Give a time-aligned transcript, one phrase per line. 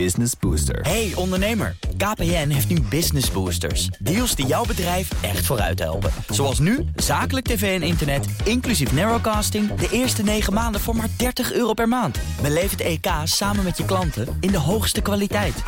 [0.00, 0.80] Business Booster.
[0.80, 3.86] Hey ondernemer, KPN heeft nu Business Boosters.
[3.86, 6.10] Deals die jouw bedrijf echt vooruit helpen.
[6.28, 9.74] Zoals nu, zakelijk tv en internet, inclusief narrowcasting...
[9.74, 12.18] de eerste 9 maanden voor maar 30 euro per maand.
[12.42, 15.62] Beleef het EK samen met je klanten in de hoogste kwaliteit.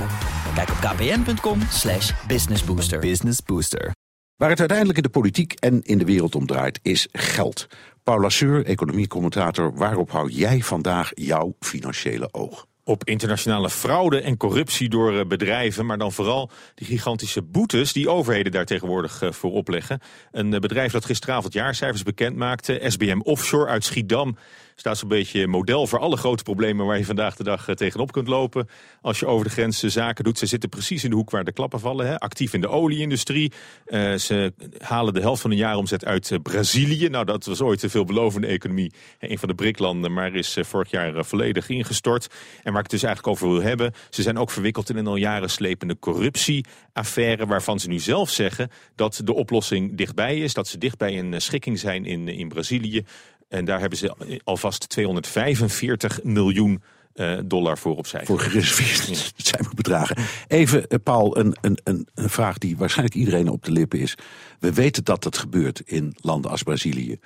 [0.55, 2.99] Kijk op kpn.com slash businessbooster.
[2.99, 3.91] Business Booster.
[4.37, 7.67] Waar het uiteindelijk in de politiek en in de wereld om draait, is geld.
[8.03, 12.67] Paula Seur, economiecommentator, waarop hou jij vandaag jouw financiële oog?
[12.89, 18.11] Op internationale fraude en corruptie door eh, bedrijven, maar dan vooral die gigantische boetes die
[18.11, 20.01] overheden daar tegenwoordig eh, voor opleggen.
[20.33, 24.37] Een eh, bedrijf dat gisteravond jaarcijfers bekend maakte, SBM Offshore uit Schiedam,
[24.77, 28.29] staat zo'n beetje model voor alle grote problemen waar je vandaag de dag tegenop kunt
[28.29, 28.69] lopen.
[29.01, 31.53] Als je over de grens zaken doet, ze zitten precies in de hoek waar de
[31.53, 32.07] klappen vallen.
[32.07, 32.19] Hè.
[32.19, 33.53] Actief in de olieindustrie.
[33.87, 37.09] Uh, ze halen de helft van hun jaaromzet uit Brazilië.
[37.09, 38.93] Nou, dat was ooit een veelbelovende economie.
[39.19, 42.27] Een van de BRIC-landen, maar is vorig jaar volledig ingestort.
[42.63, 43.93] En waar ik het dus eigenlijk over wil hebben.
[44.11, 47.47] Ze zijn ook verwikkeld in een al jaren slepende corruptieaffaire...
[47.47, 50.55] waarvan ze nu zelf zeggen dat de oplossing dichtbij is.
[50.55, 53.05] Dat ze dichtbij een schikking zijn in, in Brazilië.
[53.49, 56.83] En daar hebben ze alvast 245 miljoen
[57.17, 58.25] uh, dollar voor opzij.
[58.25, 59.19] Voor gereserveerd.
[59.19, 59.25] Ja.
[59.37, 60.17] Dat zijn we bedragen.
[60.47, 64.15] Even, uh, Paul, een, een, een, vraag die waarschijnlijk iedereen op de lippen is.
[64.59, 67.19] We weten dat dat gebeurt in landen als Brazilië.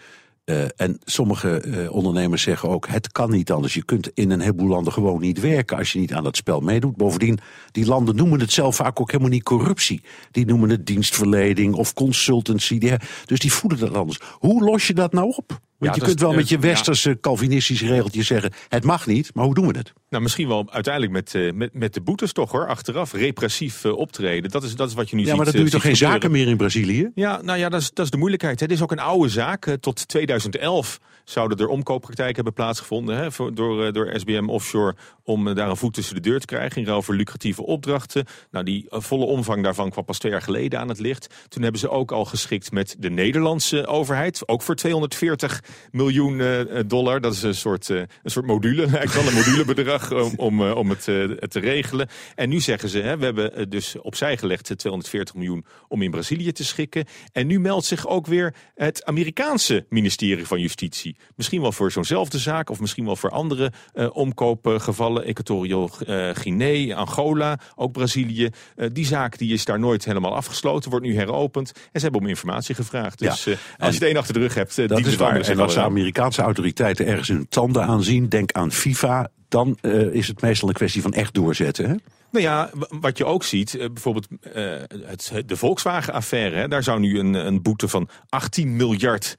[0.44, 3.74] Uh, en sommige ondernemers zeggen ook: het kan niet anders.
[3.74, 6.60] Je kunt in een heleboel landen gewoon niet werken als je niet aan dat spel
[6.60, 6.96] meedoet.
[6.96, 7.38] Bovendien,
[7.72, 10.02] die landen noemen het zelf vaak ook helemaal niet corruptie.
[10.30, 12.78] Die noemen het dienstverlening of consultancy.
[13.24, 14.20] Dus die voelen dat anders.
[14.38, 15.60] Hoe los je dat nou op?
[15.80, 17.16] Want ja, je kunt wel met je westerse ja.
[17.20, 19.92] Calvinistische regeltjes zeggen: het mag niet, maar hoe doen we het?
[20.08, 22.66] Nou, misschien wel uiteindelijk met, uh, met, met de boetes toch hoor.
[22.66, 24.50] Achteraf repressief uh, optreden.
[24.50, 25.36] Dat is, dat is wat je nu ja, ziet.
[25.36, 26.20] Ja, maar dat doe je toch geen gebeuren.
[26.20, 27.10] zaken meer in Brazilië?
[27.14, 28.60] Ja, nou ja, dat is, dat is de moeilijkheid.
[28.60, 29.76] Het is ook een oude zaak.
[29.80, 35.68] Tot 2011 zouden er omkooppraktijken hebben plaatsgevonden hè, voor, door, door SBM Offshore om daar
[35.68, 38.24] een voet tussen de deur te krijgen in ruil voor lucratieve opdrachten.
[38.50, 41.34] Nou, die volle omvang daarvan kwam pas twee jaar geleden aan het licht.
[41.48, 46.42] Toen hebben ze ook al geschikt met de Nederlandse overheid, ook voor 240 miljoen
[46.86, 47.20] dollar.
[47.20, 51.02] Dat is een soort, een soort module, eigenlijk wel een modulebedrag om, om, om het
[51.50, 52.08] te regelen.
[52.34, 56.52] En nu zeggen ze, hè, we hebben dus opzij gelegd 240 miljoen om in Brazilië
[56.52, 57.04] te schikken.
[57.32, 61.16] En nu meldt zich ook weer het Amerikaanse ministerie van Justitie.
[61.36, 65.24] Misschien wel voor zo'nzelfde zaak of misschien wel voor andere uh, omkoopgevallen.
[65.24, 68.48] Equatorial uh, Guinea, Angola, ook Brazilië.
[68.76, 71.72] Uh, die zaak die is daar nooit helemaal afgesloten, wordt nu heropend.
[71.74, 73.18] En ze hebben om informatie gevraagd.
[73.18, 75.40] Dus ja, als je het een achter de rug hebt, dat is waar.
[75.40, 80.28] En als de Amerikaanse autoriteiten ergens hun tanden aanzien, denk aan FIFA, dan uh, is
[80.28, 81.88] het meestal een kwestie van echt doorzetten.
[81.88, 81.94] Hè?
[82.30, 84.74] Nou ja, wat je ook ziet, bijvoorbeeld uh,
[85.06, 86.68] het, de Volkswagen-affaire.
[86.68, 89.36] Daar zou nu een, een boete van 18 miljard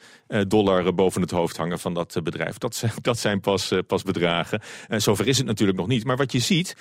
[0.47, 2.57] dollar boven het hoofd hangen van dat bedrijf.
[2.57, 4.61] Dat zijn, dat zijn pas, pas bedragen.
[4.87, 6.05] zover is het natuurlijk nog niet.
[6.05, 6.75] Maar wat je ziet,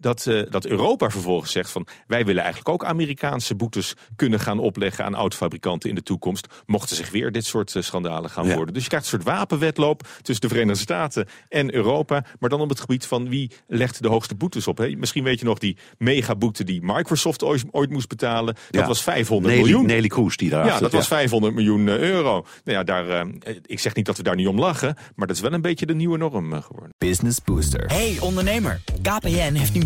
[0.00, 1.86] dat, dat Europa vervolgens zegt van...
[2.06, 6.46] wij willen eigenlijk ook Amerikaanse boetes kunnen gaan opleggen aan autofabrikanten in de toekomst.
[6.66, 8.54] Mochten zich weer dit soort schandalen gaan ja.
[8.54, 8.74] worden.
[8.74, 12.24] Dus je krijgt een soort wapenwedloop tussen de Verenigde Staten en Europa.
[12.38, 14.78] Maar dan op het gebied van wie legt de hoogste boetes op.
[14.78, 14.88] Hè?
[14.96, 18.54] Misschien weet je nog die megaboete die Microsoft ooit, ooit moest betalen.
[18.70, 18.86] Dat ja.
[18.86, 19.86] was 500 Nelly, miljoen.
[19.86, 20.96] Nelly Kroes die daar Ja, dat ja.
[20.96, 22.32] was 500 miljoen euro.
[22.64, 25.36] Nou ja, daar, uh, ik zeg niet dat we daar niet om lachen, maar dat
[25.36, 26.94] is wel een beetje de nieuwe norm uh, geworden.
[26.98, 27.84] Business Booster.
[27.86, 29.85] Hey ondernemer, KPN heeft nu